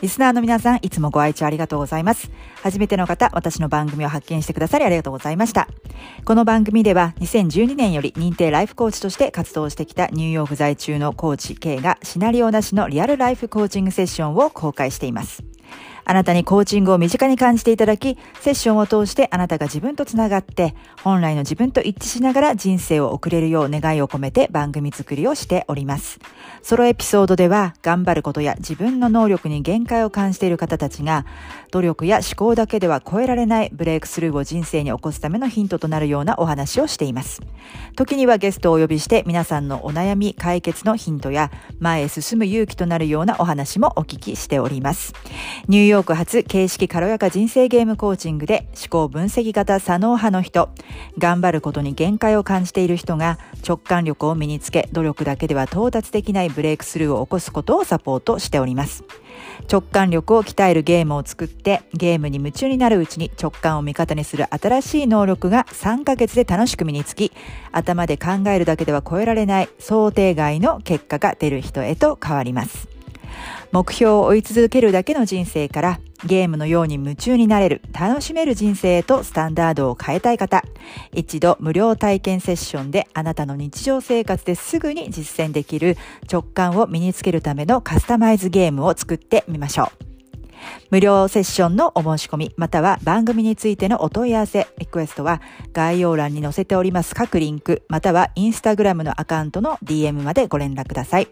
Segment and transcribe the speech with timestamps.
[0.00, 2.30] リスナーの皆さん、いつもご愛聴ありがとうございます。
[2.62, 5.66] 初めての方、私の番組を発見してくださりありがとうございました。
[6.24, 15.42] この番組では、2012年より認定ライフコーチとして活動してきたニューヨーク在中のコーチ K がシナリオなしのリアルライフコーチングセッションを公開しています。
[16.10, 26.18] あなたにコーチングを身近に感じていただき、セッションを通してあなたが自分とつながって、本来の自分と一致しながら人生を送れるよう願いを込めて番組作りをしております。
[26.62, 31.26] ソロエピソードでは、頑張ることや自分の能力に限界を感じている方たちが、
[31.72, 37.42] 努力や思考だけでは超えられないブレイクスルーを人生に起こすためのヒントとなるようなお話をしています。
[37.96, 41.50] 時にはゲストをお呼びして皆さんのお悩み解決のヒントや
[41.80, 45.12] 前へ進む勇気となるようなお話もお聞きしております。
[45.68, 50.70] ニューヨーク発形式軽やか人生ゲームコーチングで思考分析型左脳派の人、
[51.18, 59.04] 頑張ることに限界を感じている人が直感力を身につけ努力だけでは到達できないブレイクスルーを起こすことをサポートしております。
[59.70, 67.32] 直感力を鍛えるゲームを作ってゲームに夢中になるうちに直感を味方にする新しい能力が3ヶ月で楽しく身につき
[67.72, 72.97] 頭で考えるだけでは超えられない想定外の結果が出る人へと変わります。
[73.72, 80.64] 目標を追い続けるだけの人生からゲームのように夢中になれる、楽しめる人生へとスタンダードを変えたい方、
[81.12, 85.96] 一度無料体験セッションであなたの日常生活ですぐに実践できる
[86.30, 90.07] 直感を身につけるためのカスタマイズゲームを作ってみましょう。
[90.90, 95.40] 無料セッションのお申し込み、または番組についてのお問い合わせ、リクエストは
[95.72, 101.28] 概要欄に載せております各リンク、またはインスタグラムのアカウントの DM までご連絡ください。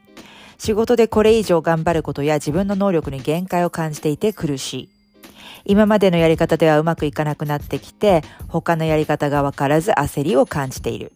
[0.58, 4.88] 仕事でこれ以上頑張ることや自分の能力に限界を感じていて苦しい。
[5.66, 11.12] 今までのやり方ではうまくいかなくなってきて、他のやり方がわからず焦りを感じている。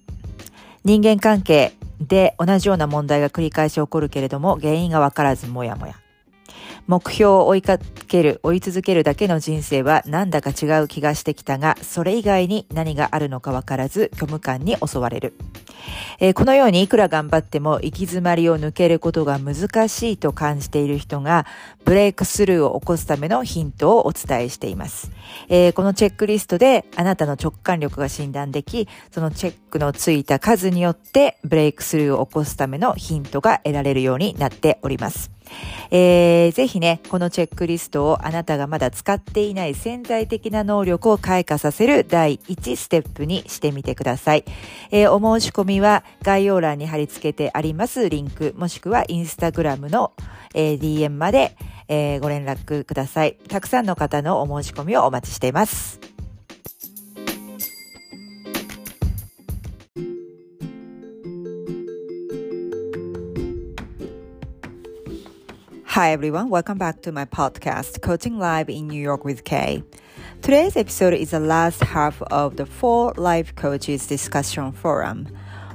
[0.84, 5.94] 人間関係で同じような問題が繰り返し起こるけれども、原因がわからずもやもや。
[6.88, 15.34] 目標を追いかける、追い続けるだけの人生はなんだか違う気がしてきたが、それ以外に何があるのかわからず虚無感に襲われる。
[16.18, 21.44] えー、このようにいくら頑張っても行き詰まりを抜けることが難しいと感じている人が、
[21.84, 25.10] ブレイクスルーを起こすためのヒントをお伝えしています。
[25.50, 35.37] えー、このチェックリストであなたの直感力が診断でき、そのチェックのついた数によってブレイクスルーを起こすためのヒントが得られるようになっております。
[35.90, 44.44] えー、ぜひね、このチェックリストをあなたがまだ使っていない潜在的な能力を開花させる第1ステップにしてみてください。
[44.90, 50.12] えー、お申し込みは概要欄に貼り付けてありますリンク、もしくはインスタグラムの、
[50.54, 51.56] えー、DM まで、
[51.88, 53.36] えー、ご連絡ください。
[53.48, 56.17] たくさんの方のお申し込みをお待ちしています。
[65.92, 69.82] Hi everyone, welcome back to my podcast, Coaching Live in New York with Kay.
[70.42, 75.26] Today's episode is the last half of the Four Life Coaches Discussion Forum,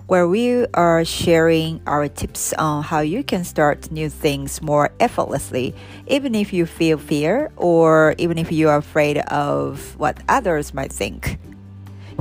[0.06, 5.74] where we are sharing our tips on how you can start new things more effortlessly,
[6.06, 10.94] even if you feel fear or even if you are afraid of what others might
[10.94, 11.40] think.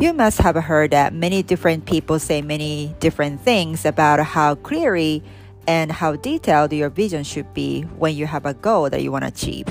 [0.00, 5.22] You must have heard that many different people say many different things about how clearly
[5.66, 9.24] and how detailed your vision should be when you have a goal that you want
[9.24, 9.66] to achieve.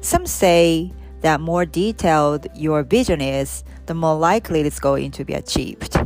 [0.00, 5.34] Some say that more detailed your vision is, the more likely it's going to be
[5.34, 5.96] achieved.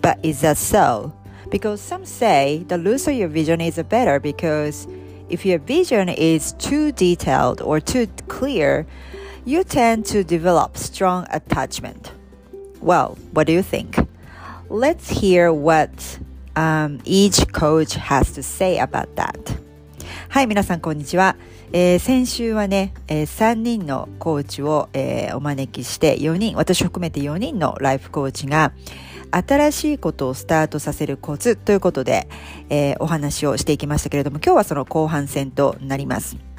[0.00, 1.14] But is that so?
[1.50, 4.86] Because some say the looser your vision is, the better because
[5.28, 8.86] if your vision is too detailed or too clear,
[9.44, 12.12] you tend to develop strong attachment.
[12.80, 13.98] Well, what do you think?
[14.68, 16.18] Let's hear what
[16.54, 19.62] um, each coach has to say about that.
[20.28, 21.36] はい、皆さんこんにちは。
[21.72, 28.72] えー、先週はね、えー、3人のコーチを、えー、お招きして4人、私含めて4人のライフコーチが
[29.30, 32.28] 新しいことをスタートさせるコツということで、
[32.68, 36.51] えー、お話をしていきましたけれども、今日はその後半戦となります。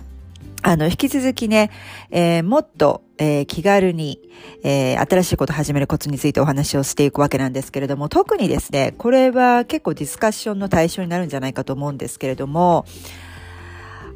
[0.66, 1.72] あの、引き続きね、
[2.10, 4.22] えー、もっと、えー、気軽に、
[4.64, 12.86] えー、新しいことを始めるコツについてお話をしていくわけなんですけれども、特にですね、これは結構ディスカッションの対象になるんじゃないかと思うんですけれども、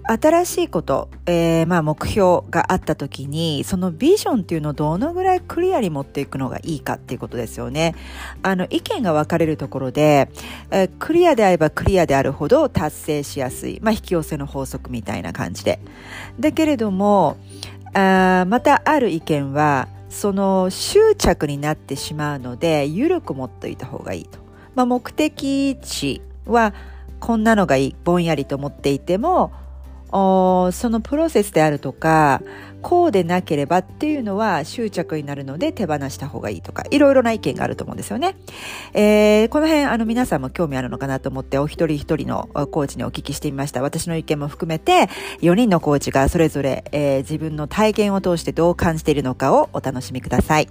[0.10, 7.94] 新しいこと、えー、まあ目標があった時に、そのビジョンっていうのをどのぐらいクリアに持っていくのがいいかっていうことですよね。
[8.42, 10.30] あの、意見が分かれるところで、
[10.72, 13.80] えー、クリアであればクリアであるほど達成しやすい。
[13.82, 15.80] まあ引き寄せの法則みたいな感じで。
[16.40, 17.38] だけれども、
[17.94, 24.40] あまたある意見は、その執着になってしまうので、緩く持っておいた方がいいと。
[24.74, 26.74] まあ目的地は、
[27.20, 29.52] こんなのがいい、ぼんやりと思っていても、
[30.12, 32.42] そのプロセスであるとか
[32.82, 38.36] こうでなければっていうのは執着になるので手放した方がいいとかいろいろな意見があると思うんですよね。
[38.94, 43.82] えー、この辺あの皆さんも興味あるのかなと思ってお一人一人のコーチにお聞きしてみました。
[43.82, 45.10] 私の意見も含めて
[45.42, 50.70] 4人のコーチがそれぞれ、えー、自分の体験を通してどう感じているのかをお楽しみください。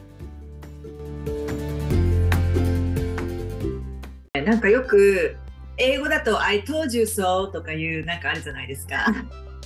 [4.44, 5.36] なんかよく
[5.78, 9.06] 英語だと I told you so とかいうなんかあるじゃないですか。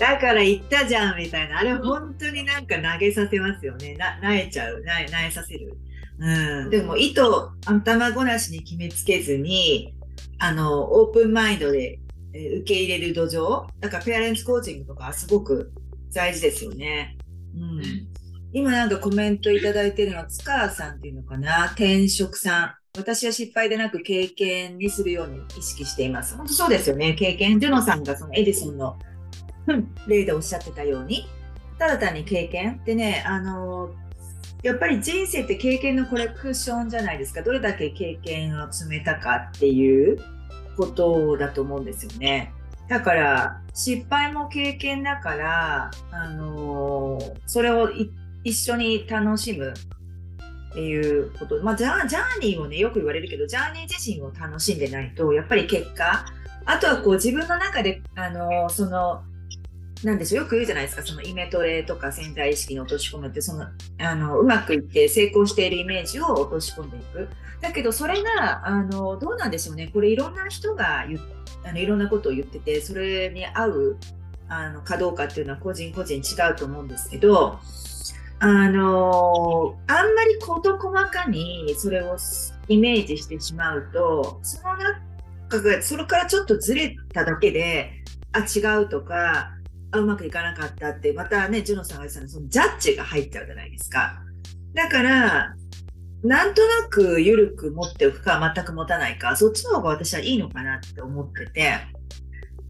[0.01, 1.59] だから言ったじゃんみたいな。
[1.59, 3.95] あれ本当になんか投げさせますよね。
[3.97, 4.81] な、なえちゃう。
[4.81, 5.77] なえ、なえさせる。
[6.19, 6.71] うん。
[6.71, 7.21] でも意図、
[7.67, 9.95] 頭ごなしに決めつけずに、
[10.39, 11.99] あの、オープンマインドで、
[12.33, 13.67] え受け入れる土壌。
[13.81, 15.73] だからペアレンツコーチングとかすごく
[16.15, 17.19] 大事ですよね。
[17.55, 17.83] うん。
[18.53, 22.80] 今なんかコメントいただいてるのは塚原さんっていうのかな転職さん。
[22.97, 26.37] 私は失敗でなく経験にするように意識しています。
[26.37, 27.15] 本当そうですよね。
[27.15, 27.61] 経験。
[27.61, 28.99] ジュノさんがそのエディソンの
[30.09, 31.29] 例でおっしゃってたように、
[31.79, 33.95] ただ単に経験でね、あの
[34.65, 37.43] やっぱり人生って経験のこれクションじゃないですか。
[37.43, 40.19] どれだけ経験を積めたかっていう
[40.77, 42.53] ことだと思うんですよね。
[42.89, 47.89] だから失敗も経験だから、あのそれを
[48.43, 49.73] 一緒に楽しむ
[50.71, 56.25] っていうこと、まあ、ジャジャーニーをねよく言われるけどジャーニー自身を楽しんでないとやっぱり結果
[56.65, 59.23] あとはこう自分の中であのその
[60.05, 61.03] なんでしょうよく言うじゃないですか。
[61.03, 63.67] そのイメトレとか潜在意識に落とし込むってその
[63.99, 67.29] あのうまくいって成功しているイメージを落とし込んでいく。
[67.61, 69.91] だけどそれがあのどうなんでしょうね。
[69.93, 73.97] これいろんな人があのいろんなことを言っててそれに合う
[74.49, 77.59] あのかどうかっていうのは個人個人違うと思うんですけど
[78.43, 82.17] あのあんまり事細かにそれを
[82.69, 87.93] イメージしてしまうとその中がそれからちょっとずれただけで
[88.33, 89.51] あ違うとか
[89.93, 94.21] あうまくいかなかったってまたねジュノさんが言ってたそのジャッジが入っちゃうじゃないですか。
[94.73, 95.55] だから
[96.23, 101.75] なんとなく緩く持っておくか全く持たないかそっちの方が私はいいのかなって思ってて。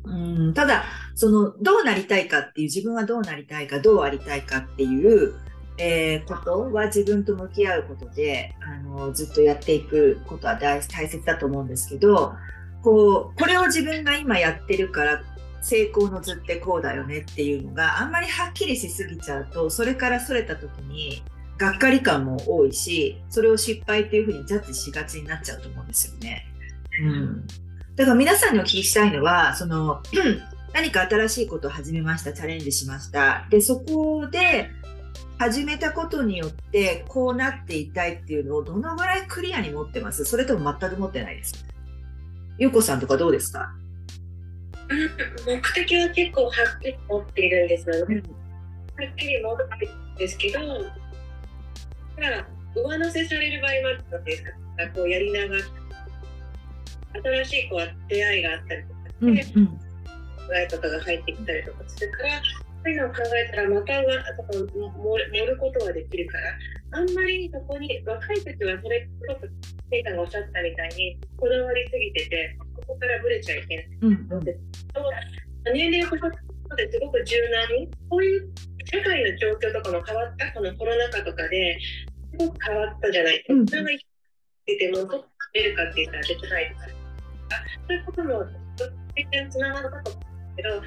[0.02, 0.14] う
[0.48, 5.34] んただそのどうなりたいかっていう自分はどうなりたいかどうありたいかっていう
[5.82, 12.34] えー、ことは自分と向き合うことであのずっとやっていくことは大切だと思うんですけど
[12.82, 15.22] こうこれを自分が今やってるから
[15.62, 21.22] 成功の図ってこうだよねっていうのがあんまりはっきりしすぎちゃうとそれからそれた時に
[21.56, 26.46] がっかり感も多いしそれを失敗っていうふうにジャッジしがちになっちゃうと思うんですよね。
[27.02, 27.46] うん、
[27.96, 30.02] だから皆さんにお聞きしたいのはその
[30.72, 34.70] 何か新しいことを始めましたチャレンジしましたでそこで
[35.40, 40.26] 始めたことによってこうなっていたいっていうのをどのぐらいクリアに持ってます？
[40.26, 41.64] それとも全く持ってないです？
[42.58, 43.72] ゆうこさんとかどうですか？
[45.46, 48.16] 目的は結構はっきり持っているんですよね。
[48.16, 54.42] はっきり持ってるんですけど、ただ上乗せされる場合もあるのです。
[54.42, 54.50] か
[54.94, 55.62] こうやりながら
[57.44, 62.42] 新しい子は出会いがあったりとかして、うんうん、とかが入ってきたりとかするから
[62.82, 69.46] そういうのを考えたらまたが盛ることができるからあんまりそこに若い時はそれこそ
[69.90, 73.88] セイさんがおっしゃったみたいにこだわりすぎててここからぶれちゃいけない。
[74.28, 78.48] ので、うん、年齢を越すことですごく柔軟にこういう
[78.86, 81.78] 社会の状況とかも変わったこのコロナ禍とかで
[82.32, 83.36] すごく変わったじゃない。
[83.36, 83.54] ですか。
[83.54, 84.06] うん自分が生き
[84.66, 87.00] ててもどこ出るかって言ったら出てないとか。
[87.86, 88.44] そういうことも
[89.14, 90.82] 全然つながるかと思うんですけど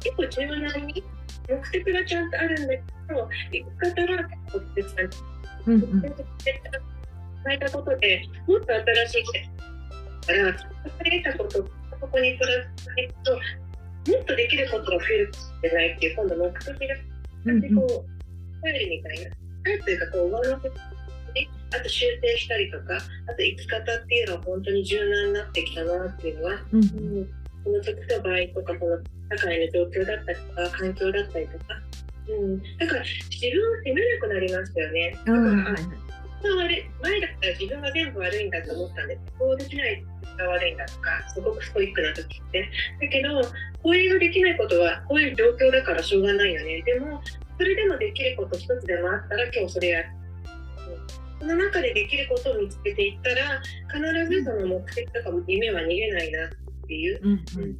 [0.00, 1.04] 結構柔軟に
[1.48, 2.30] 目的がちゃん。
[2.30, 2.66] とあるん。
[2.68, 4.98] だけど行く方が結構別に
[5.66, 5.74] うん。
[5.74, 6.02] うん。
[6.02, 9.24] 変えたことでもっと新しい
[10.26, 10.56] から
[11.04, 13.32] 変えたことここにプラスすると
[14.12, 16.74] もっとできることが増えるかもしれないっていう今度目的が
[17.46, 17.60] うん。
[17.60, 19.30] でこう帰るみたいな
[19.64, 20.70] 帰るというかこう上乗せ
[21.70, 22.98] あと修正したりとかあ
[23.32, 27.28] と生き方っていうのは本当に柔軟になってきたなっていうのは、うん、
[27.68, 28.96] この時の場合とかその
[29.36, 31.64] 社会の状況だったりとか環境だったりとか、
[32.24, 35.12] うん、だから自分を責めなくなりましたよね。
[35.12, 35.44] だから、う
[37.02, 42.70] 前だったら自分が全部悪いんだと思ったんですこうできない人が悪いんだとかすごくストイックな時って。
[43.02, 43.42] だけど
[43.82, 46.80] こういうできないことはこういう状況だからしょうがないよね。
[46.86, 47.20] でも
[47.58, 50.08] それでもできること一つでもあったら今日それやる。
[50.88, 56.50] うんその中でできることを見つけていったら必ずその目的とか夢は逃げないな
[56.88, 57.20] っていう。
[57.22, 57.76] うんうん。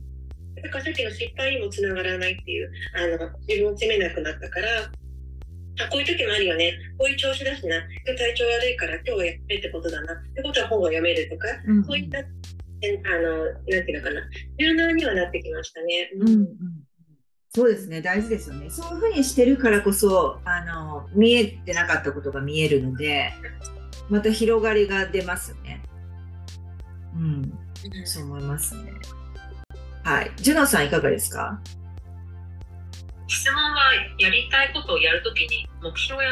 [0.63, 4.67] だからさっきの失敗にもつながらないっていうあの自分を責めなくなったから
[5.81, 6.75] あこういう時もあるよね。
[6.99, 7.77] こういう調子だしな。
[7.77, 10.13] 今日体調悪いから今日はやってってことだな。
[10.13, 14.21] ってことは本を読めるとかうんそういったえあのなんていうのかな。
[14.59, 16.11] 柔軟にはなってきましたね。
[16.19, 16.49] うんうん。
[17.55, 18.03] そうですね。
[18.03, 18.69] 大事ですよね。
[18.69, 23.33] そういうふうにしてるからこそあの見えてなかったことが見えるので
[24.11, 25.83] また広がりが出ますよね。
[27.17, 27.68] うん
[28.05, 28.93] そう思いますね。
[30.05, 30.33] はい。
[30.37, 31.61] ジュノさんいかがですか？
[33.27, 36.31] 質問はやりたいことをやるときに目標や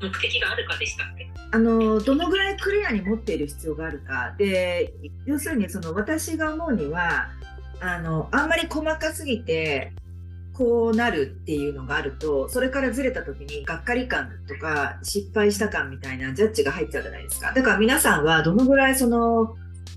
[0.00, 1.30] 目的があるかでしたっけ？
[1.52, 4.92] あのどのぐらいクリアに持っている必要があるかで
[5.24, 7.28] 要するにその私が思うには
[7.80, 9.92] あのあんまり細かすぎて
[10.52, 17.52] こうなるっていうのがあるとそれからずれた時にがっかり感とか失敗した感みたいなジャッジが入っちゃうじゃないですか。
[17.52, 19.54] だから皆さんはどのぐらいその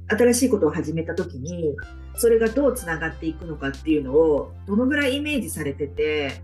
[0.10, 1.76] 新しいことを始めた時に
[2.16, 6.42] それがどうつながっていくのかっていうのをどのぐらいイメージされてて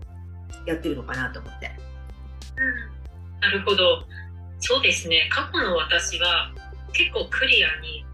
[0.64, 1.70] やってるのかなと思って。
[3.40, 4.04] なるほど。
[4.58, 5.28] そうですね。
[5.30, 6.52] 過去の私は
[6.92, 8.04] 結構クリアに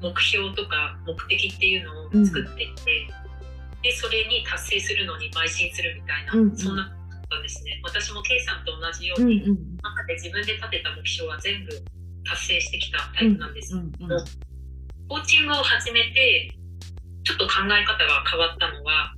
[0.00, 3.10] 目標とか目的っていうのを作っていて、
[3.82, 6.56] でそれに達成するのに邁進するみたいな、うんうん。
[6.56, 7.80] そんなことですね。
[7.82, 9.76] 私も K さんと同じよううんに、うん。
[9.82, 11.70] 中で自分で立てた目標は全部
[12.24, 13.74] 達成してきたタイプなんです。
[13.74, 14.47] うんうん
[15.08, 16.50] コーチングを始めて
[17.24, 19.12] ちょっと考え方が変わったのは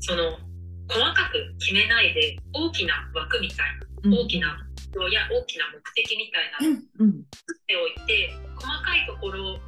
[0.00, 0.38] その
[0.88, 3.66] 細かく決めないで大きな枠みたい
[4.04, 9.58] うんな大きな目標や大きな目的みたいなのをうん作っておいて細かいところは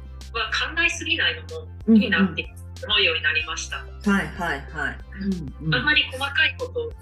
[0.51, 2.43] 考えすぎないのもうんいいなって
[2.83, 3.77] 思うようになりました。
[3.77, 3.83] は
[4.23, 4.97] いはいはい。
[5.21, 6.95] うんうんあんまり細かいことを考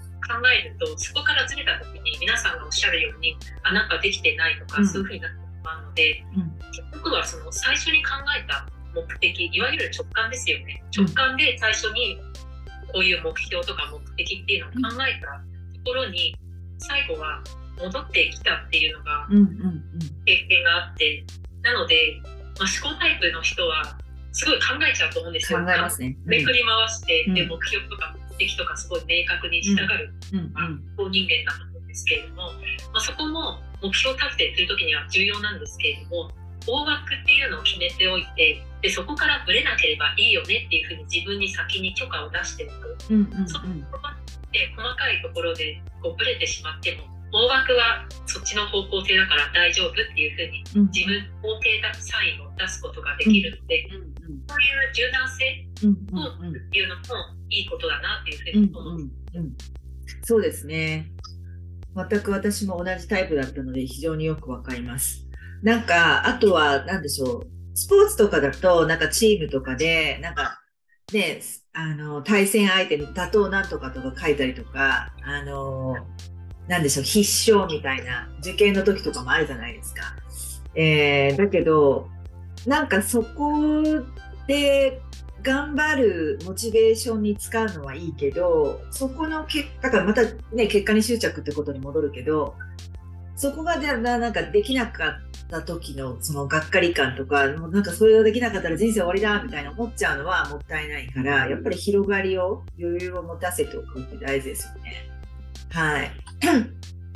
[0.46, 6.52] えるとそこからずれた時に皆さんがおっしゃるようにあなんかできてないとか、うんそういうふうになってしまうので、うん。
[6.72, 10.82] 結局はその最初に考えた目的いわゆる直感ですよね。
[10.96, 12.18] 直感で最初に
[12.92, 15.26] こういう目標とか目的っていうのを考えた
[15.78, 16.34] ところに
[16.78, 17.42] 最後は
[17.78, 19.28] 戻ってきたっていうのが
[20.26, 21.24] 経験があって
[21.62, 22.20] なので、
[22.58, 23.96] まあ、思考タイプの人は
[24.32, 25.58] すごい考えちゃうと思うんですよ。
[25.60, 26.16] 考えますね。
[26.24, 27.34] めくり回して、うん。
[27.34, 32.54] で目標とか目的とかすごい明確にしたがるうんうん人間だと思うんですけれども、
[32.94, 36.30] まあ、そこも目標達成という時には重要なんですけれども
[36.66, 42.96] 大枠っていうのを決めておいてでそこからぶれなければいいよねっていうふうに自分に先に許可を出しておく。
[43.10, 43.66] うんうんそこ
[44.52, 50.90] で細かいところでこうぶれてしまっても大枠はそっちの方向性だから大丈夫っていうふうにうん。
[50.90, 54.10] 自分肯定だサインを出すことができるので、うん
[54.50, 56.56] そういう柔軟性うんうんうん。
[56.56, 57.02] っていうのも
[57.48, 58.94] いいことだなっていうふううんに思う。
[58.94, 59.56] うんうん。
[60.22, 61.10] そうですね。
[61.96, 65.26] 全く私も同じタイプだったので非常によくわかります。
[65.62, 67.46] なんか、あとは、なんでしょう。
[67.74, 70.60] スポーツとかだと、なんかチームとかで、なんか、
[71.12, 71.40] ね、
[71.72, 75.94] あの、対戦相手に打倒なんとかとか書いたりとか、あの、
[76.68, 80.02] なんでしょう、必勝みたいな、受験の時とかもあるじゃないですか。
[80.74, 82.08] えー、だけど、
[82.66, 83.82] なんかそこ
[84.46, 85.00] で
[85.42, 92.54] 頑張るモチベーションに使うのはいいけど、そこの結果がまたね、結果に執着ってことに戻るけど、
[93.36, 95.12] そこがじゃあなんかできなかっ
[95.48, 105.10] た時のそのがっかり感とか、もうなんかそれができなかったら人生終わりだみたいな思っちゃうのはもったいないから、やっぱり広がりを、余裕を持たせておくって大事ですよね。
[105.70, 106.10] はい。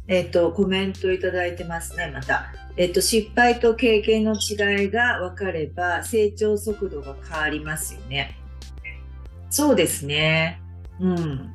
[0.06, 2.52] えっと、コメントいただいてますね、また。
[2.76, 8.37] えっと、失敗と経験の違いが分かれば成長速度が変わりますよね。
[9.49, 10.61] そうですね。
[11.00, 11.54] うん。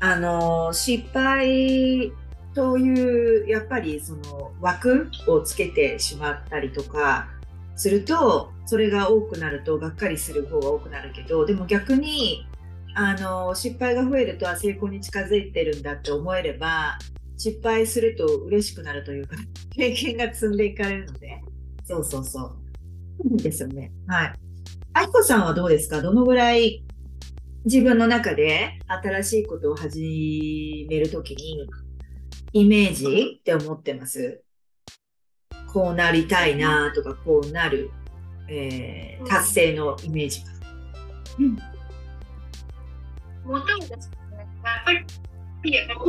[0.00, 2.12] あの失敗
[2.54, 7.28] というやっぱりその枠をつけてしまったりとか
[7.76, 12.46] するとそれが多くなるとがっかりする方が多くなるけどでも逆に
[12.94, 16.98] あの失敗が増えるとは成功に近づいてるんだって思えれば
[17.40, 19.34] 失敗すると嬉しくなるというか
[19.74, 21.40] 経験が積んでいかれるので。
[21.84, 22.42] そうそうそ
[23.24, 23.28] う。
[23.32, 23.90] いいですよね。
[24.06, 24.34] はい。
[24.92, 26.02] あきこさんはどうですか？
[26.02, 26.84] どのぐらい
[27.64, 31.66] 自分の中で新しいことを始めるときに
[32.52, 34.42] イメージって思ってます？
[35.72, 37.90] こうなりたいなとかこうなる、
[38.48, 40.46] えー、達成のイメージが。
[41.38, 41.52] うん。
[43.44, 44.44] もともとですね、や
[44.82, 45.04] っぱり、
[45.68, 46.04] やっぱ、と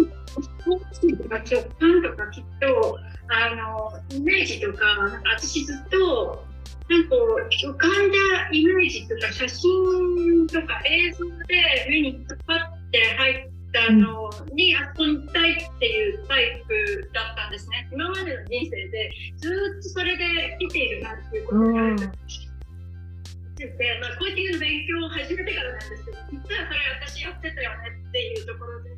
[1.29, 6.46] か直感とかきっと、あの、イメージとか、なんか私ずっと、
[6.89, 12.60] なんか浮かんだイメージとか写真とか映像で目に突っ張っ
[12.91, 14.77] て入ったのに遊
[15.22, 17.88] びたいっていうタイプだったんですね。
[17.93, 21.96] 今までの人生でずっとそれで来ているなっていうことがある。
[21.98, 22.10] で
[24.01, 28.89] まあ、コーティングの勉強を始めてからなんですけど実はそれ私やってたよねっていうところで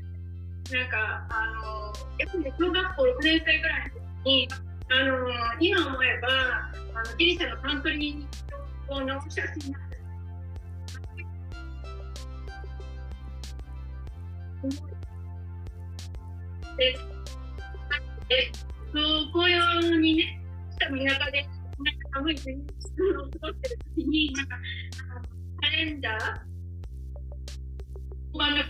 [0.74, 4.48] なんかあのやっぱり小学校6年生ぐらいの時に
[4.89, 10.03] あの今思えばあのギリシャのカントリーの写真なんです
[16.77, 16.94] で、
[18.30, 18.51] で
[18.94, 22.74] そう紅葉にね、しかも田舎で、なんか寒い日に過
[23.42, 24.56] ごってる時に、なんか、
[25.62, 26.13] カレンダー、
[28.32, 28.63] 本番の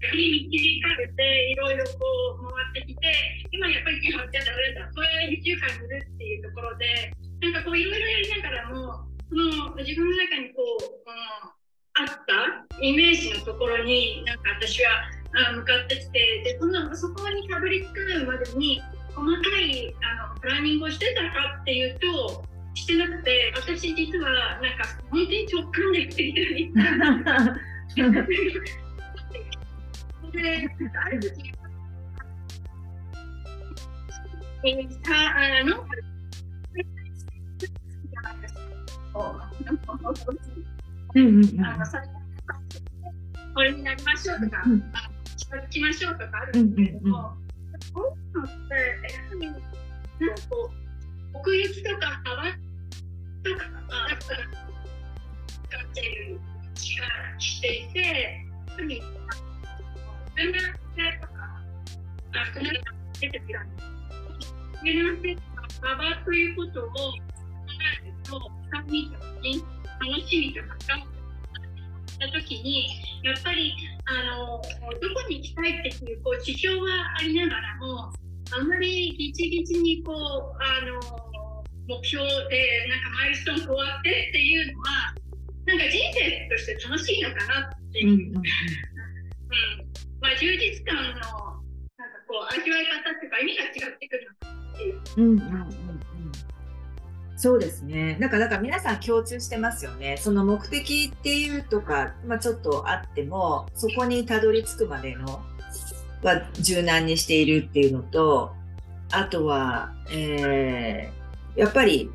[0.00, 2.00] 中に導かれて、いろいろこ
[2.40, 3.12] う回ってきて、
[3.50, 11.58] 今やっぱり基本じゃダメだ、これ1週間塗るっていうところで、なんかこういろいろやりながらも、その自分の中にこう、うん
[11.98, 15.10] あったイメージのところになんか私は
[15.56, 18.80] 向かってきてでそのそこにたどり着くまでに
[19.14, 22.44] 細かいあのプランニングをしてたかっていうと
[22.74, 24.30] してなくて私実は
[24.62, 26.70] なんか本当に直感で生きてみたい
[30.32, 30.42] な。
[30.42, 30.70] で
[31.04, 31.52] ある時
[34.64, 35.86] えー、さあの
[41.14, 42.02] うんうんうん、あのそれ
[43.54, 45.10] これになりましょうとか、うん、あ
[45.56, 47.32] 行きましょうとかあるんですけれども、
[47.94, 48.74] こういうのって
[49.14, 49.62] やはりなんか
[51.34, 56.40] 奥行きとか幅とかが使っている
[56.74, 57.06] 気が
[57.38, 58.46] していて、
[60.38, 60.62] 柔軟
[60.94, 61.34] 性とか
[62.32, 62.46] あ
[63.20, 63.74] 出てきたん
[65.22, 66.94] でとか幅ということを考
[68.02, 68.38] えると
[68.70, 69.26] 深みとか
[70.06, 70.78] 楽しみとかっ
[72.18, 72.88] た時に
[73.24, 73.74] やっぱり
[74.06, 78.12] あのどこに行きたいっていうこう指標はありながらも
[78.52, 80.16] あんまりギチギチにこう
[80.62, 81.00] あの
[81.88, 82.30] 目標で
[82.88, 84.86] なんかマイルストーンこうやってっていうのは
[85.66, 87.98] なんか人生として楽しいのかなって。
[88.00, 89.87] いう、うん、うん、
[90.28, 91.32] まあ、充実感のなんか
[92.28, 95.20] こう味わい方っていうか意味が違ってくるのかっていう。
[95.20, 95.68] んうんうん
[97.40, 98.16] そうですね。
[98.18, 100.16] なんか、だか皆さん共通してますよね。
[100.16, 105.40] その目的っていうとか、まあ、ちょっとあっても、そこにたどり着くまでの
[106.24, 108.52] は柔軟にしているっていうのと、
[109.12, 112.10] あとは、えー、やっぱり、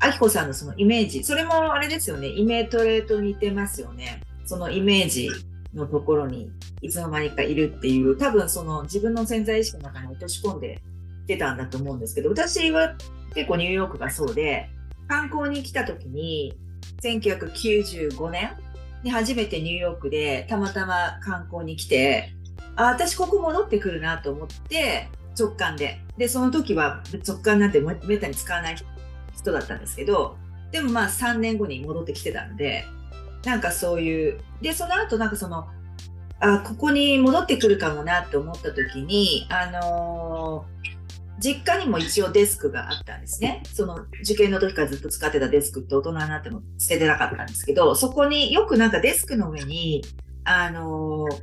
[0.00, 4.20] あきこさんのそのイメージ、それもあれですよね、イメトレと似てますよね。
[4.44, 5.30] そのイメージ
[5.74, 6.50] のところに
[6.80, 10.80] いつの間にかいるっていう、多分その自分の潜在意識の中に落とし込んで
[11.26, 12.96] てたんだと思うんですけど、私は
[13.34, 14.68] 結構ニューヨークがそうで、
[15.08, 16.54] 観光に来た時に、
[17.02, 18.50] 1995年
[19.02, 22.32] に初めてニューヨークでたまたま観光に来て、
[22.76, 26.00] あ、私ここ戻ってくるなと思って、直感で。
[26.16, 28.76] で、その時は直感なんてめったに使わない
[29.34, 30.36] 人だったんですけど、
[30.72, 32.84] でもまあ3年後に戻ってきてたんで、
[33.44, 35.66] なんかそういう、で、その後なんかその、
[36.40, 40.78] あ、ここに戻ってくるかもなって思った時に、あのー
[41.40, 43.62] 実家にも一応デスクがあったんですね。
[43.64, 50.02] その受験の時からずっと使ってたデスクって大人になっても捨ててなかったんですけど、そこによくなんかデスクの上に、
[50.44, 51.42] あのー、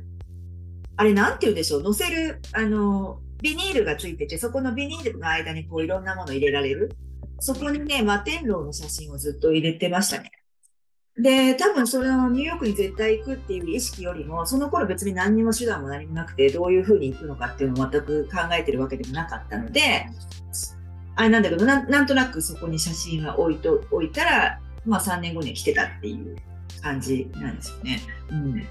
[0.96, 6.94] あれなんて言うんでしょう、載せる、あのー、ビニールがついてて、そこのビニールの間にこういろんなもの入れられる。
[7.38, 10.30] そこにね、摩天楼の写真をずっと入れてましたね。
[11.18, 20.06] で、多分それのニューヨークに絶対行くっていう意識よりも、その頃別に何にも手段も何もなくて、どういうふうに行くのかっていうのを全く考えてるわけでもなかったので、
[21.14, 26.36] あれなんだけどな、んとなくそこに写真が置いと置いたら、まあ3年後に来てたっていう
[26.82, 28.00] 感じなんですよね。
[28.30, 28.66] うん。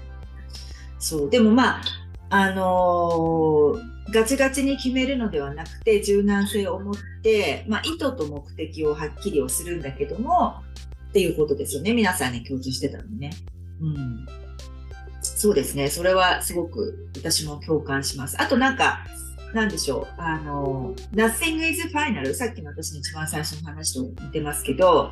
[1.00, 1.30] そう。
[1.30, 1.82] でもまあ、
[2.30, 10.62] あのー、ガチガチに決めるのではなくて柔軟性を持って、まあ、意図と目的をはっきりをするんだけども
[11.16, 11.94] っていうことですよね。
[11.94, 13.30] 皆さんに共通してたのね。
[13.80, 14.26] うん、
[15.22, 15.88] そうですね。
[15.88, 18.36] それはすごく私も共感します。
[18.38, 19.06] あとなんか
[19.54, 25.10] なんでしょう、あの、Nothing is final、さっきの私の一番最初の話と似てますけど、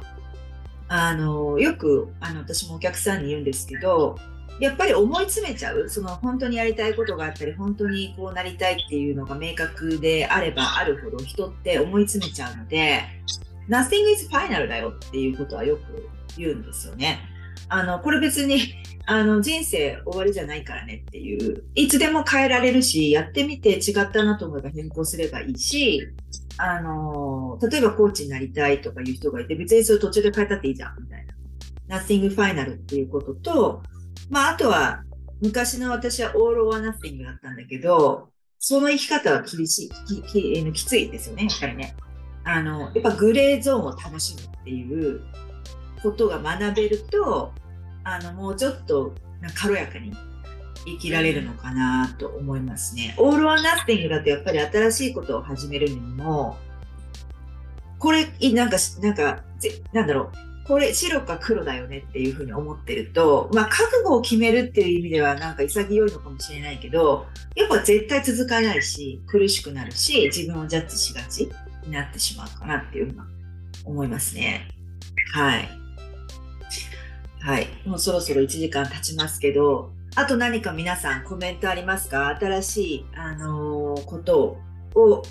[0.89, 4.19] あの、よく、あの、私もお客さんに言うんですけど、
[4.61, 13.05] やっぱり思い詰めちゃう、その本当にやりたいことがあったり、本当にこうなりたいっていうのが明確であればあるほど人って思い詰めちゃうので、
[13.69, 17.21] Nothing is final だよっていうことはよく言うんですよね。
[17.69, 18.75] あの、これ別に
[19.07, 26.09] あの人生終わりじゃないからねっていう、いつでも変えられるし、やってみて違ったなと思えば変更すればいいし、
[26.57, 31.27] あの、例えばコーチになりたいとかいう人がいて、別にそれ途中で変えたっていいじゃん、みたい
[31.89, 31.99] な。
[31.99, 33.83] Nothing Final っていうことと、
[34.31, 35.03] まあ、あとは、
[35.43, 41.95] 昔の私は All or Nothing だったんだけど、その生き方は厳しい、きききついですよね、やっぱりね。
[42.45, 45.23] あの、やっぱグレーゾーンを楽しむっていう
[46.03, 47.53] ことが学べると、
[48.05, 49.15] あのもうちょっと
[49.55, 50.13] 軽やかに
[50.85, 53.15] 生きられるのかなと思いますね。
[53.19, 56.59] オール・オア・ナッティングだとやっぱり新しいことを始めるにも
[57.99, 59.43] これなんかなんか
[59.93, 71.51] なんだろうこれ白か黒だよねっていうふうに思ってると、まあ、覚悟を決めるっていう意味ではなんか潔いのかもしれないけどやっぱ絶対続かないし苦しくなるし自分をジャッジしがち
[71.87, 73.19] になってしまうかなっていうふうに
[73.85, 74.69] 思いますね。
[75.35, 75.69] はい。
[77.41, 77.69] はい。
[77.87, 82.29] もうそろそろ1時間経ちますけど、あと何か皆さんコメントありますか？
[82.41, 84.57] 新しい、あのー、こと
[84.95, 85.23] を、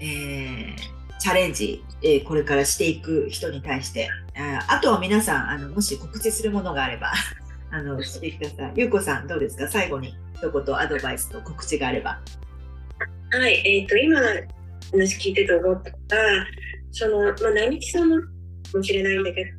[0.00, 7.12] えー、チャレンジ、えー、これからしていく人に対して、ああとは皆さん、あのもし告知するものがあれば、
[7.70, 8.72] あの、してください。
[8.76, 9.68] ゆうこさん、どうですか？
[9.68, 12.18] 最後に一言アドバイスと告知があれば。
[13.32, 14.18] はい、えっ、ー、と、今、
[14.92, 16.16] 話聞いてて思った
[16.92, 19.50] その、まあ、並木さんもかもしれないんだけど、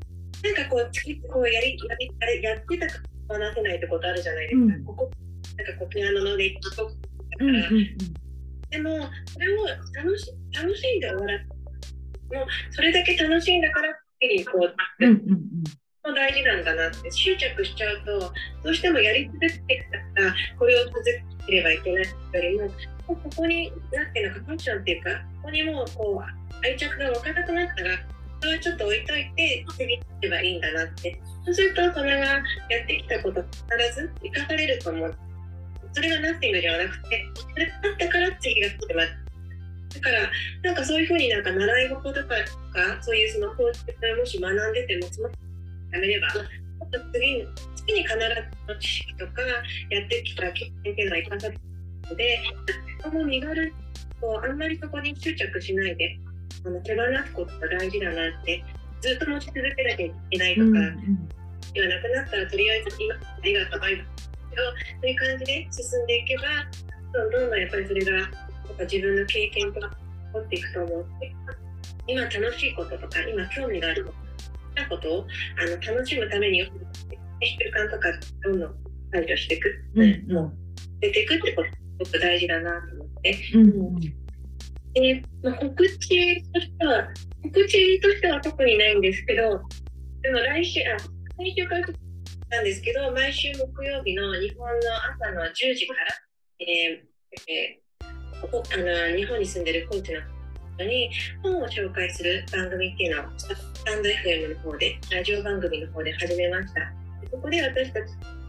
[0.55, 1.95] なんかこう、こうやりや
[2.27, 2.93] りやってたか
[3.29, 4.75] 話せないってことあるじゃないですか。
[4.75, 5.11] うん、ここ
[5.57, 7.97] なんかこうピアノの歴史とかだから、うんうんうん、
[8.69, 11.39] でもそれを楽し楽しんで終わら
[12.39, 15.37] もうそれだけ楽しいんだからってにこう、うんうんうん。
[16.03, 17.11] も大事なんだなって。
[17.11, 20.95] 執着しちゃうとどうしてもやり続けてきたらこれを続
[21.45, 22.09] ければいけないよ
[22.41, 22.69] りも
[23.15, 25.09] ここになってのかファッションっていうか
[25.41, 27.97] ここにもうこう愛着が湧かなくなったら
[28.41, 31.21] それはちょっと置いといて次に行けばいいんだなって。
[31.43, 32.37] そうするとそれがや
[32.83, 35.15] ってきたこと必ず生かされると思う。
[35.93, 40.01] それがナッティングではなくてそれがあったから次が来てますだ。
[40.01, 40.29] から
[40.63, 42.35] なんかそういうふうになんか習い事とか
[43.01, 46.27] そういうその法律をもし学んでてもそのやめれば
[47.11, 49.41] 次に次に必ず知識とか
[49.89, 51.70] やってきた経験っていうのは生かされる。
[52.11, 52.39] ので
[53.01, 53.73] その身軽
[54.19, 56.19] こうあんまりそこに執着しないで
[56.65, 58.63] あの手放すことが大事だなって
[59.01, 61.29] ずっと持ち続けなきゃいけないとか、うんうん、
[61.73, 64.05] 今なくなったらとりあえず今ありがとうバイバイ
[64.51, 64.61] けど
[65.01, 66.43] そういう感じで進んでいけば
[67.13, 68.29] どんどんどんやっぱりそれがやっ
[68.77, 69.79] ぱ自分の経験と
[70.33, 71.05] 持っていくと思う
[72.07, 75.27] 今楽しいこととか今興味があることなことを
[75.59, 76.69] あの楽しむために習
[77.73, 78.07] 慣とか
[78.43, 78.75] どんどん
[79.11, 80.53] 排除していく、うん、もう
[81.01, 81.67] 出ていくってこと。
[81.69, 83.37] すごく大事だなと思って。
[83.55, 84.21] うん
[84.93, 87.07] で、まあ、告知としては、
[87.43, 89.61] 告知としては特にないんですけど、
[90.21, 90.99] でも来週、あ、
[91.37, 91.87] 先週から
[92.49, 94.75] なんですけど、毎週木曜日の日本の
[95.15, 95.99] 朝の10時から、
[96.59, 97.11] えー
[97.47, 100.19] えー、あの日本に住んでるコーチの
[100.77, 101.09] 人に
[101.41, 103.47] 本を紹介する番組っていうのをス
[103.85, 106.81] タンド FM の方で、ラジオ番組の方で始めました。
[107.31, 108.40] ここで私たち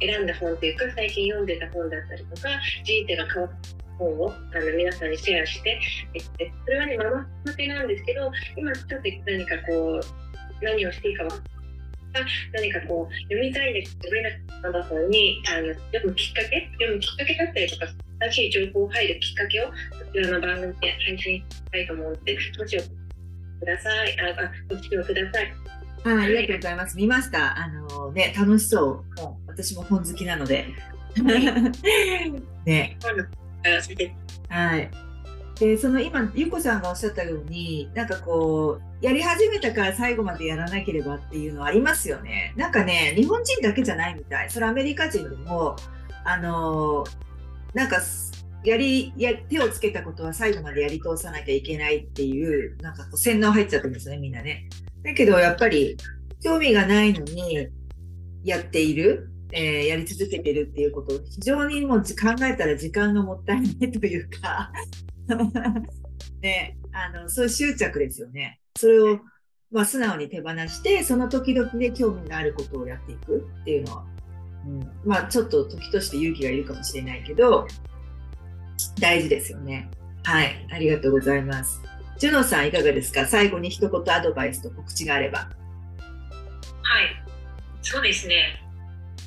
[0.00, 2.48] 選んだ本というか、最近読んでた本だったりとか、
[2.84, 3.56] 人生が変わった
[3.98, 5.80] 本をあの皆さんにシェアして、
[6.14, 11.30] えそれはね、ママ向けなんですけど、今ちょっと何かこう、何をしていいかは
[12.54, 17.86] 何かこう読みたいんです読めなママさんにあの読むきっかけ読むきっかけだったりとか
[18.30, 19.72] 新しい情報入るきっかけをこ
[20.12, 22.76] ちらの番組で配信したいと思うのでもし
[23.58, 24.20] ください。
[24.20, 25.65] ああご視聴ください。
[26.06, 27.58] あありがとうございます見ました？
[27.58, 30.66] あのね楽しそうもう私も本好きなので
[32.64, 32.96] ね
[34.48, 34.90] はい。
[35.58, 42.52] で、その今、ゆこさんがおっしゃったように、なんかこう、やり始めたから最後までやらなければっていうのはありますよね。
[42.56, 44.50] なんかね、日本人だけじゃないみたい。
[44.50, 45.74] それアメリカ人でも、
[46.24, 47.04] あの
[47.72, 48.02] なんか、
[48.64, 54.68] やりや、手をつけたことは最後までやり通さなきゃいけないっていう、なんかこう洗脳入っちゃってますね、みんなね。
[55.06, 55.96] だけどやっぱり、
[56.42, 57.68] 興味がないのに
[58.44, 62.04] やっているえーやり続けてるっていうことを非常にもう考
[62.44, 64.70] えたら時間がもったいないというか
[66.42, 68.60] ね、あのそういう執着ですよね。
[68.76, 69.20] それを、
[69.72, 74.06] まあ、素直に手放してその時々で興味があることをやっていくっていうのは、
[74.66, 77.66] うん、まあちょっと時として勇気がいるかもしれないけど
[79.00, 79.90] 大事ですよね。
[80.22, 81.80] はい、ありがとうございます。
[82.18, 83.26] ジュノさんいかがですか？
[83.26, 85.40] 最後に一言アドバイスと告知があれば。
[85.40, 85.50] はい、
[87.82, 88.62] そうですね。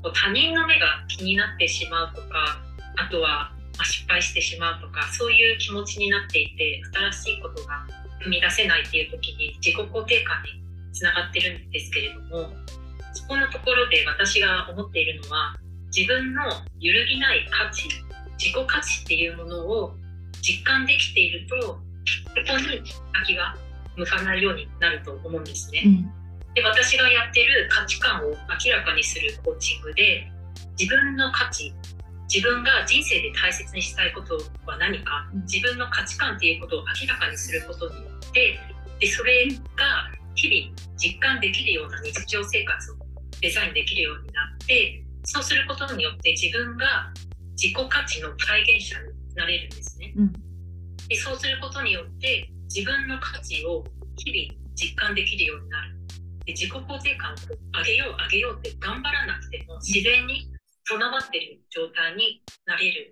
[0.02, 2.62] 他人の目が気になってしまうとか、
[2.98, 3.52] あとは
[3.84, 6.82] 失敗してしまうとか、そういう気持ちになっていて、
[7.14, 7.86] 新しいことが
[8.24, 10.50] 生み出せないっていう時に自己肯定感に
[10.94, 12.50] つながってるんですけれども、
[13.14, 15.56] そこのところで私が思っているのは、
[15.96, 16.44] 自分の
[16.80, 17.88] 揺るぎない価値、
[18.38, 19.96] 自己価値っていうものを
[20.42, 21.80] 実感できていると、
[22.36, 22.82] ここに
[23.26, 23.56] 先が
[23.96, 25.84] 向かないようになると思うんですね。
[26.56, 30.32] で私がやってる価値観を明らかにするコーチングで
[30.78, 31.74] 自分の価値
[32.34, 38.60] 自分が人生で大切にしたいことは何かうん自分の価値観っていうことを明らかにすることによって
[39.00, 42.96] でそれが日々実感できるような日常生活を
[43.42, 47.12] デザインできるようになってそうすることによって自分が
[47.56, 50.14] 自己価値の体現者になれるんですね。
[50.16, 50.49] うん
[51.10, 53.84] でそうすることによって自分の価値を
[54.16, 55.96] 日々実感できるようになる。
[56.46, 57.36] で自己肯定感を
[57.80, 60.48] 上げよう上げようって頑張らなくても自然に
[60.86, 63.10] 備わってる状態になれる。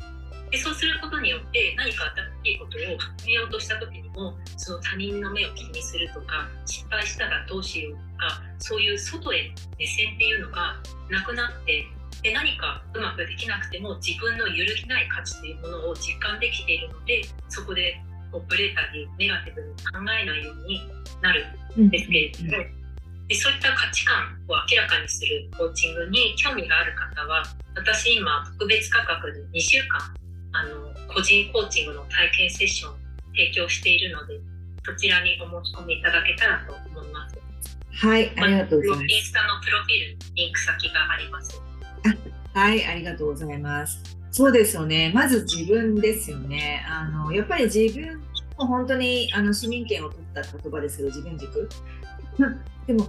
[0.52, 2.06] でそうすることによって何か
[2.44, 10.76] 新しいことを始めようとした時にもその他人の目を気にするとか失敗したらどうしようとかそういう外への目線っていうのが
[11.10, 11.86] なくなって
[12.24, 18.02] で何かうまくできなくても自分の揺るぎない価値というものを実感できているのでそこで
[18.32, 20.82] こうブレたりネガティブに考えないように
[21.22, 21.46] なる
[21.80, 22.64] んですけれども、
[23.28, 27.44] でそういった価値観を明らかにするコーチングに興味がある方は
[27.76, 30.00] 私今特別価格で2週間
[30.54, 32.96] あの個人コーチングの体験セッションを
[33.32, 34.40] 提供しているので
[34.86, 37.38] そちらにお申し込みいただけたらと思います。
[37.92, 39.14] はい、ありがとうございます。
[39.14, 41.67] インスタのプロフィールにリンク先があります。
[42.58, 44.02] はい、ありがとうございます。
[44.32, 45.12] そうですよね。
[45.14, 46.84] まず自分ですよね。
[46.90, 48.20] あのやっぱり自分
[48.58, 51.70] も本当にあの市民権を取った言葉ですけど、自分軸。
[52.88, 53.06] でも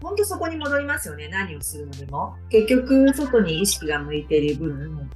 [0.00, 1.28] 本当そこに戻りますよね。
[1.28, 2.36] 何をするのでも。
[2.48, 5.10] 結局外に意識が向いている分、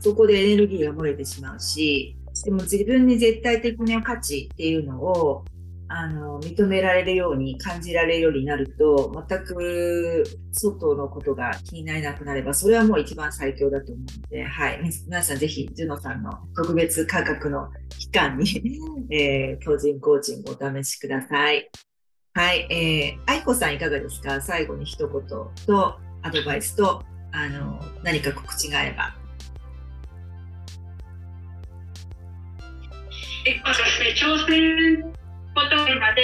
[0.00, 5.46] そこでエネルギーが漏れてしまうし、でも自分に絶対的な価値っていうのを
[5.88, 21.70] あの認められるように感じられるようになると全く外のことが気になれなくなればそれはもう一番最強だと思うので、はい、み皆さんぜひジュノさんの特別価格の期間に、えー、個人コーチングをお試しください。
[22.32, 24.40] はい、えー、愛子さんいかがですか？
[24.40, 25.52] 最後に一言と
[26.22, 29.14] アドバイスとあの何か告知があれば。
[33.46, 35.12] えっとですね、挑戦
[35.54, 36.22] ことまで、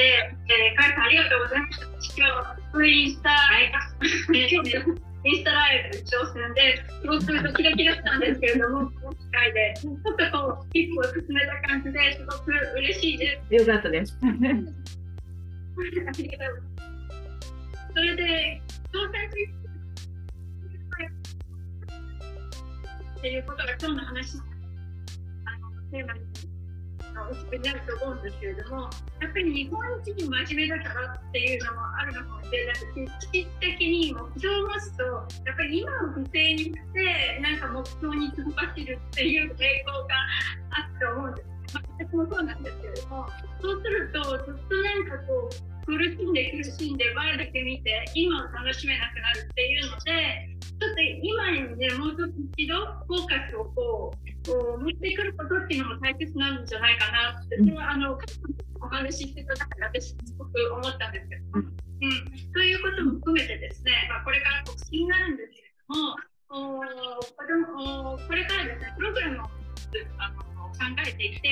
[0.48, 1.86] えー、カイさんありがとうございました。
[2.74, 3.30] 今日、インスタ、
[5.22, 13.54] インスタライブ挑戦で、すごくドキドキだったんですけれども、この機会で、ちょっとこう、一歩進めた感じですごく嬉しいです。
[13.54, 14.18] よかったです。
[14.22, 16.70] ありがとうございます。
[17.94, 18.62] それで、
[18.92, 19.30] 挑戦
[23.20, 24.44] っていうことが今日の話の
[25.44, 26.14] あのテーマ
[27.28, 28.82] に大きくなると思うんですけれども、
[29.20, 35.04] やっぱり日本人真面目だからっていうのもあるのかもしれないし、意識的に目標を持つと、
[35.46, 40.14] やっぱり今を犠牲にして、なんか目標に突っ走るっていう傾向が
[40.70, 41.50] あると思うんです。
[42.00, 43.26] 私もそうなんですけれども、
[43.60, 52.74] そうすると、ずっとなんかこう、苦しんで苦しんで前だけ見て、今を楽しめなくなるっていうので、ちょっと今にね、もうちょっと一度
[53.06, 58.18] フォーカスをこう、こう持ってくることっていうのも大切なんじゃないかなって、それはあの
[58.80, 66.16] お話ししてた中で私すごく思ったんですけど、うん、ということも含めてですね、まあ、これから告知になるんですけれども、
[66.50, 67.54] おこれ
[68.14, 69.50] おこれからですね、プログラムを
[70.18, 70.40] あの
[70.72, 71.48] 考えていて、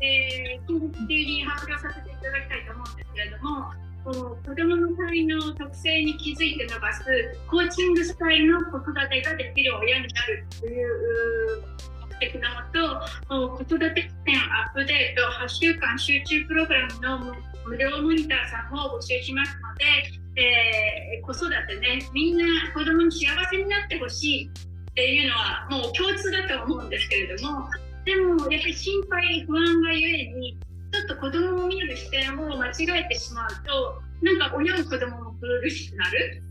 [0.00, 3.72] えー、近日中に発表させていただきたいと思うんですけれども、
[4.04, 7.04] 子どもの才能特性に気づいて伸ばす
[7.50, 11.62] コーチングスタイルの子育てができる親になるという
[11.97, 17.34] 目的のもと子育て視点アップデート8週間集中プログラムの
[17.66, 27.68] 無料モニターさんを募集しますので、えー、子育てねみんな子どもに幸せになってほしいっていうのはもう共通だと思うんですけれども
[28.04, 30.58] でもやっぱり心配不安がゆえに
[30.92, 36.42] ちょっと子供を見る視点を間違えてしまうとなんか親も子供も苦しくなる。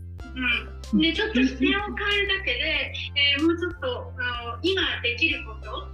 [0.92, 2.92] うん、でちょっと視点を変えるだけで、
[3.36, 5.88] えー、もうちょっとあの今できること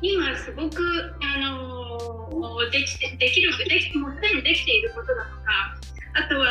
[0.00, 0.78] 今すごく、
[1.20, 5.78] あのできてできるできもうすでにできていることだとか
[6.14, 6.46] あとは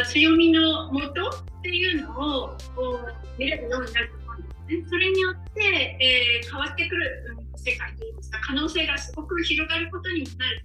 [0.00, 2.56] あ強みのもとっていうのを
[3.38, 4.84] 見れるようになると思うんですね。
[4.88, 10.64] それによって、えー、変わってくる世界といいますか可能性がすごく広がることになる。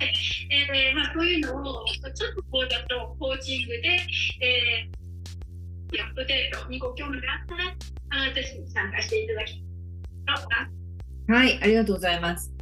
[0.00, 3.88] えーまあ、そういうのをちょっと講座とコーチングで、
[4.40, 5.03] えー、
[6.00, 9.64] アップデートにご興味があったらあぜひ参加していただきたい
[11.26, 12.52] はい、ありがとうございます。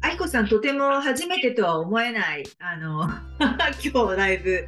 [0.00, 3.08] 愛子さん、とても初めてとは思えない、あの、
[3.84, 4.66] 今日ライブ、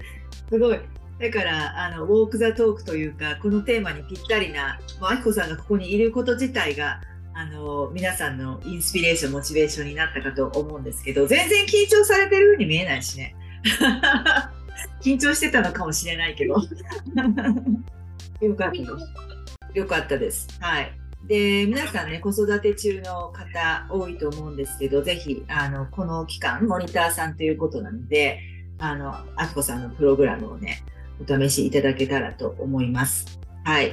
[0.49, 0.81] すごい。
[1.21, 7.01] だから、あの、ウォーク・ザ・トークというか、このテーマにぴったりな、もう、愛子さんがここにいること自体が、
[7.35, 13.35] あの、皆さんのインスピレーション、モチベーションになったかと思うんですけど、全然緊張されてるように見えないしね。
[15.03, 16.57] 緊張してたのかもしれないけど。
[18.41, 19.79] よかったです。
[19.79, 20.49] よかったです。
[20.61, 20.93] はい。
[21.27, 28.41] で、皆さんね、子育て中の方多いと思うんですけど、ぜひ、あの、この期間、モニターさんということなので、
[28.79, 30.85] あの、あきこさんのプログラムをね、
[31.23, 33.41] お試しいただけたらと思います。
[33.65, 33.93] はい。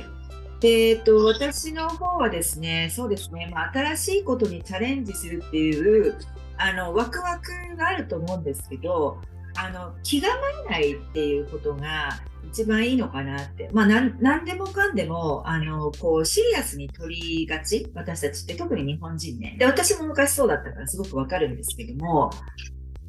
[0.59, 6.15] で、えっと、私の方はですね、そうですね、まあ、新しいことにチャレンジするっていう、
[6.57, 9.21] あの、ワクワクがあると思うんですけど、
[9.55, 10.27] あの、気構
[10.67, 12.09] えないっていうことが、
[12.51, 13.69] 一番いいのかなって。
[13.71, 17.89] まあ、なんでもかんでも、あの、こう、シリアスに取りがち？
[17.95, 19.55] 私たちって特に日本人ね。
[19.57, 22.29] で、私も昔そうだったからすごくわかるんですけども、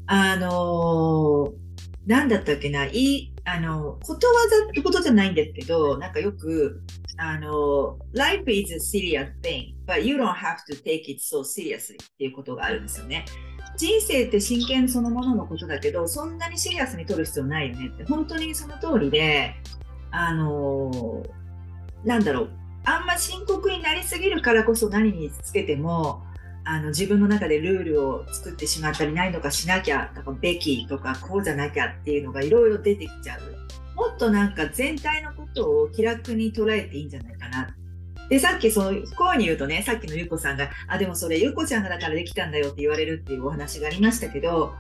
[0.06, 1.52] あの
[2.06, 6.82] なんだったっけな、いい、あの、ことわざってことじゃないんですけど、なんかよく、
[7.16, 13.24] あの、life is a serious thing, but you don't have to take it so seriously っていうことがあるんですよね。
[13.82, 18.04] 人生って真剣そのもののことだけどそんなにシリアスに取る必要ないよねって。
[18.04, 19.56] 本当にその通りで
[20.12, 21.24] あの
[22.04, 22.50] なんだろう。
[22.84, 26.22] あんま深刻になりすぎるからこそ何につけても
[26.64, 33.40] あの自分の中でルールを作ってしまったりないのかしなきゃとかべきとかこうじゃなきゃっていうのがいろいろ出てきちゃう。
[33.96, 37.74] もっとなんか全体のことを気楽に捉えていいんじゃないかな。
[38.32, 44.72] で、さっきその、こうに言うとね、さっきのゆうこさんが、あ、でもそれゆうこちゃんがだからできたんだよって言われるっていうお話がありましたけど、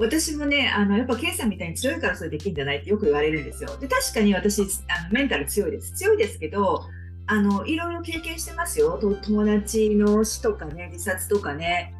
[0.00, 3.76] 私もね、あの、やっぱケイさんみたいに強いからそれできるんじゃないってよく言われるんですよ。
[3.76, 5.92] で、確かに私、あのメンタル強いです。
[5.92, 6.86] 強いですけど、
[7.28, 8.98] あの、いろいろ経験してますよ。
[8.98, 11.94] 友達の死とかね、自殺とかね、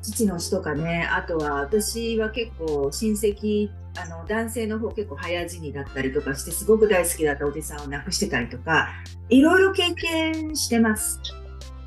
[0.00, 3.68] 父の死とかね、あとは私は結構親戚、
[4.00, 8.88] あの男性の方結構早死にだったりとかして、すごく大好きだったおじさんを亡くしてたりとか、
[9.28, 11.20] いろいろ経験してます。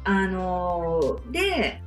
[0.03, 1.81] あので、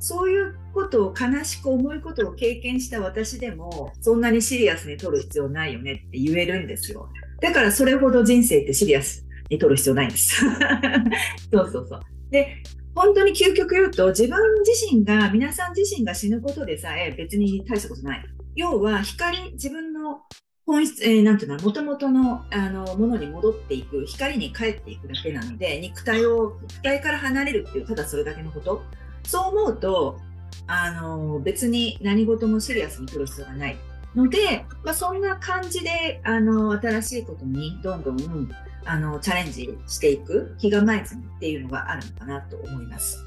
[0.00, 7.08] そういうことを悲しく重いことを経験した私でも、そんなにシリアスに取る必要ないよねって言えるんですよ。
[7.40, 10.42] だからそれほど人生ってシリアスに取る必要ないんです。
[11.52, 12.00] そうそうそう。
[12.30, 12.62] で、
[12.94, 18.24] 本当に究極言うと、自分自身が、皆さん自身が死ぬことでさえ別に大したことない。
[18.60, 20.20] 要は、光、自分の
[20.66, 28.82] 本質、えー、なんていうの、もともとの、あの、ものに戻っていく、光に帰っていくだけなので、肉体を、肉体から離れるっていう、ただそれだけのこと。
[29.26, 30.20] そう思うと、
[30.66, 33.76] あの、別に何事もシリアスに取る必要がない。
[34.14, 38.50] ので、まあ、そんな感じで、あの、新しいことにどんどん、
[38.84, 43.24] あの、チャレンジしていく、気構えずにっていうのがあるのかなと思います。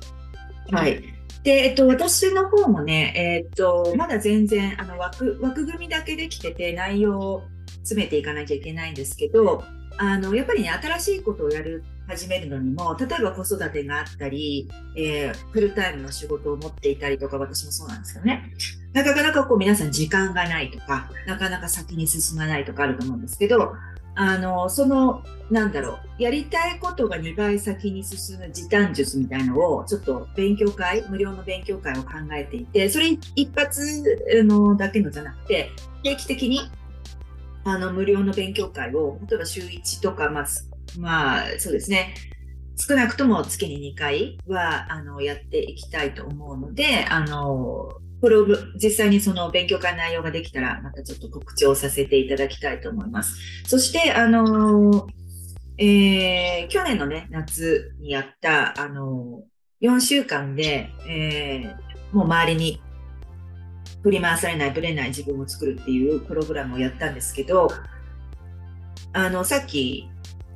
[0.71, 1.03] はい。
[1.43, 7.43] で、えっと、私の方もね、えっと、まだ全然、あの、枠、枠組みだけできてて、内容を
[7.83, 9.63] 詰めていかなきゃいけないんですけど、
[9.97, 18.53] あの、やっぱりね、新しいことをやる、始めるのにも、例えば子育てがあったり、えー、フルタイムの仕事を持っていたりとか、私もそうなんですよね。
[18.93, 23.73] なかなかこう皆さん時間がないとか、なかなか先に進まないとかあると思うんですけど、
[24.15, 34.03] あの、その、なんだろう、やりたいことが2倍先に進む時短術みたいのを、ちょっと勉強会、無料の勉強会を考えていて、それ一発
[34.43, 35.71] のだけのじゃなくて、
[36.03, 36.61] 定期的に、
[37.65, 40.45] あの、無料の勉強会を、例えば週1とか、まあ、
[40.99, 42.13] まあ、そうですね、
[42.75, 47.89] 少なくとも月に2回は、あの、やっていきたいと思うので、あの、
[48.23, 48.47] これを
[48.81, 53.35] 実際にその勉強会の内容ができたら、またちょっと告知をさせていただきたいと思います。
[53.67, 55.09] そして、あの
[55.77, 59.43] えー、去年のね、夏にやった、あの
[59.81, 62.81] 4週間で、えー、もう周りに
[64.03, 67.67] 振り回されない、ぶれない自分を作るっていうプログラムをやったんですけど、
[69.11, 70.09] あの、さっき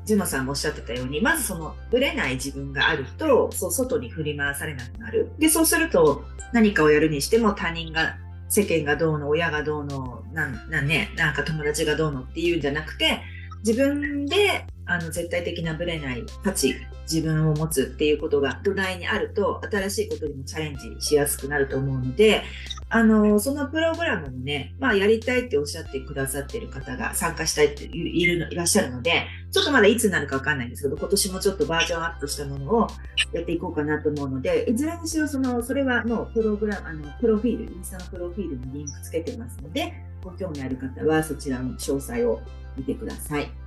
[0.08, 5.30] ジュノさんもおっしゃってたように、まずそのぶれない自分があると、そう外に振り回されなくなる。
[5.38, 8.16] で、そうすると何かをやるにしても他人が、
[8.50, 13.20] 世間がどうの、親がどうの、なんなんね、なんか友達がどうのっていうんじゃなくて、
[13.66, 16.76] 自分であの絶対的なぶれない価値
[17.12, 22.44] 自分を持つっていうことが土台にあると新しいことにもチャレンジしやすくなると思うので
[22.90, 32.88] あのそのプログラムにね、まあ、やりたいっておっしゃってくださってる方が参加したいっているのいらっしゃるのでちょっとまだいつになるかわかんないんですけど今年もちょっとバージョンアップしたものを
[33.34, 42.42] やっていこうかなと思うのでいずれにしろそのそれはもうプログラムあのプロフィールインスタのプロフィールにリンクつけてますのでご興味ある方はそちらの詳細を
[42.78, 43.67] 見てください。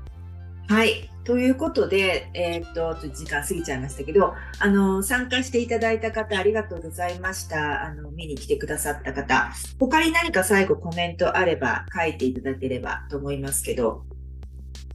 [0.70, 1.10] はい。
[1.24, 7.82] ということで、えー、っと、時間過ぎちゃいましたけど、あの、参加していただいた方、ありがとうございました。
[7.82, 9.50] あの、見に来てくださった方、
[9.80, 14.04] 他に何か最後コメントあれば書いていただければと思いますけど、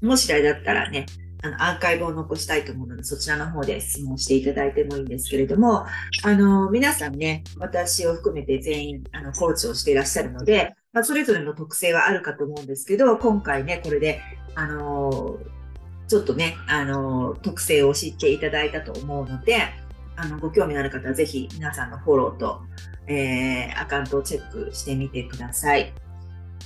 [0.01, 1.07] もしあれだったらね、
[1.43, 5.85] あの、アーカイブを残したいと思うので、そちらの方で質問していただいてもいいんですけれども、
[6.23, 14.21] あの、皆さんね、私を含めて全員、あの、コーチをしていらっしゃるので、まあ、それぞれの特性はあるかと思うんですけど、今回ね、これで、
[14.55, 15.37] あの
[16.07, 19.57] ちょっとね、あの、特性を知っていただいたと思うので、
[20.15, 22.61] あの、ご興味のある方はぜひ皆さんのフォローと、
[23.07, 25.93] えー、アカウントをチェックしてみてください。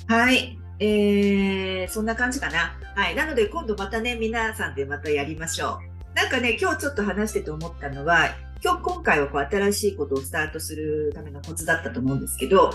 [0.07, 0.57] はい。
[0.79, 2.77] えー、そんな感じかな。
[2.95, 3.15] はい。
[3.15, 5.79] なので今度またね、皆さんでまたやりましょ
[6.13, 6.15] う。
[6.15, 8.29] なんかね、今日ちょっと話してて思ったのは、
[8.61, 12.71] 今日、今回はこう新しいことをスタートするためのコツだったと思うんですけど、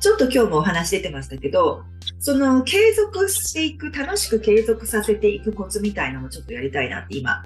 [0.00, 1.84] ちょっと今日もお話出てましたけど、
[2.18, 7.42] その継続していく、楽しく継続させていくコツみたいなのもちょっとやりたいなって今、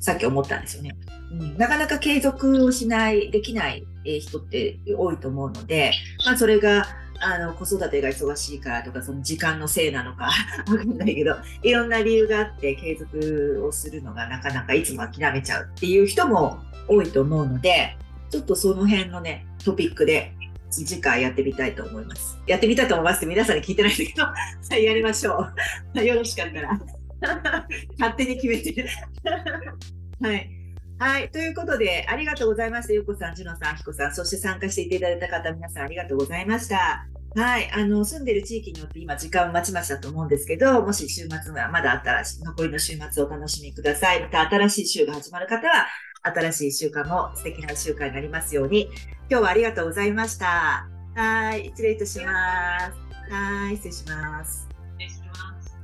[0.00, 0.96] さっき思ったんですよね。
[1.30, 5.92] うん、なかなか継続をしない、できない人って多いと思うので、
[6.24, 6.86] まあそれが、
[7.20, 10.30] あの、子育てが忙しいからとか、その時間のせいなのか、
[10.70, 17.96] わかんないけど、いろんな理由があって継続をするのがなかなかいつも諦めちゃうっていう人も多いと思うので、
[18.30, 20.32] ちょっとその辺のね、トピックで
[20.70, 22.38] 次回やってみたいと思います。
[22.46, 24.34] やってみたいと思いますって皆さんに聞いてないんだけど、は
[24.76, 25.46] い、やりましょ
[25.94, 26.04] う。
[26.04, 26.80] よろしかったら。
[27.98, 28.88] 勝手に決めて。
[30.20, 30.50] はい。
[30.98, 31.30] はい。
[31.30, 32.92] ということで、ありがとうございました。
[32.92, 37.06] ゆうこさん、じのさん、ひこさん、そして参加していただいた方、皆さんありがとうございました。
[37.36, 37.70] はい。
[37.70, 44.22] あの、住んでる地域によって今時間をまちまちだと思うんですけど、もし週末がまだあったら、残りの週末をお楽しみください。
[44.22, 45.86] また新しい週が始まる方は、
[46.32, 48.90] 新しい週間も素敵な週間になりますように、
[49.30, 50.88] 今日はありがとうございました。
[51.14, 52.96] はい、失礼いたします。
[53.30, 54.68] はい、失礼します。
[54.98, 55.76] 失礼します。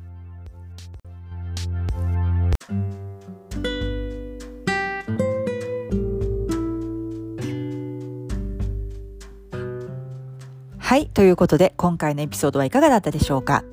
[10.78, 13.64] はい、ということで今回のエピソードはいかがだったでしょうか？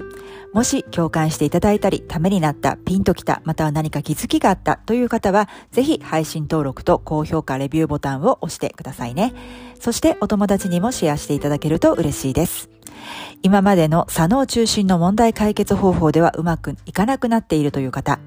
[0.53, 9.33] もし共感していただいたり、ためになった、ピンときた、または何か気づきがあったという方は、ぜひ配信登録と高評価、レビューボタンを押してくださいね。
[9.79, 12.69] そしてお友達にもシェアしていただけると嬉しいです。
[13.41, 18.19] 今までの左脳中心の問題解決方法ではうまくいかなくなっているという方、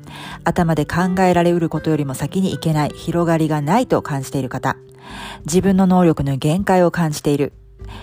[0.44, 4.76] 頭で考えられうることよりも先にいけない、広がりがないと感じている方、
[5.44, 7.52] 自分の能力の限界を感じている、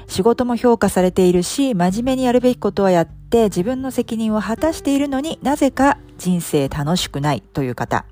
[0.08, 8.06] 仕事も評価されているし、真面目にやるべきことはやって自分の責任を果たしているのになぜか人生楽しくないという方。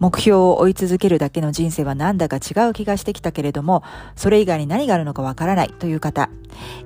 [0.00, 3.84] 目標を追い続けるだけの人生はなんだか違う気がしてきたけれども、
[4.16, 6.28] それ以外に何があるのかわからないという方。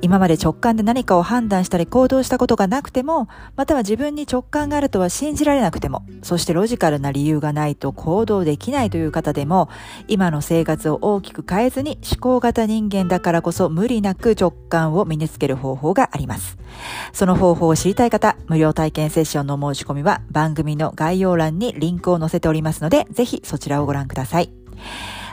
[0.03, 9.71] 今まで直感で何かを判断したり行動したことがなくても、または自分に直感があるとは信じられなくても、そしてロジカルな理由がないと行動できないという方でも、
[10.09, 16.59] 今の生活を大きく変えずに思考型人間だからこそ無理なく直感を身につける方法があります。
[17.13, 24.51] その方報を知りたい方、無料体験セッションの申し込みは番番組の概要欄にリンクを載せておりますので、ぜひそちらをご覧ください。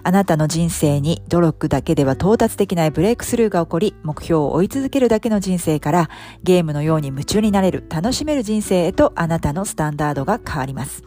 [0.04, 6.10] あなたの人生に努力だけでは到達できないブレイクスルーが起こり、目標を追い続けるだけの人生から、
[6.44, 11.07] ゲームのように夢中になれる、楽しめる人生へとあなたのスタンダードが変わります。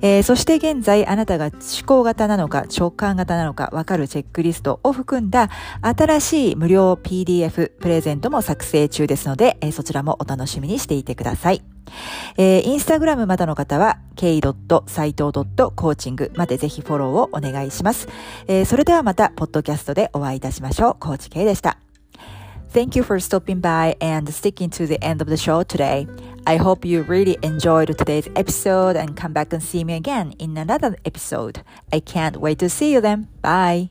[0.00, 1.52] えー、そして現在あなたが思
[1.86, 5.50] 考型なのか直感型なのかわかるチェックリストを含んだ
[5.82, 11.62] 新しい無料 PDF プレゼントも作成中ですので、えー、そちらもお楽しみにしていてください。
[12.36, 18.08] えー、インスタグラムまだの方は、k.saito.coaching までぜひフォローをお願いします。
[18.46, 20.96] えー、それではまた、ポッドキャストでお会いいたしましょう。
[21.00, 21.78] コーチ K でした。
[22.72, 26.06] Thank you for stopping by and sticking to the end of the show today.
[26.48, 30.56] I hope you really enjoyed today's episode and come back and see me again in
[30.56, 31.60] another episode.
[31.92, 33.28] I can't wait to see you then.
[33.42, 33.90] Bye.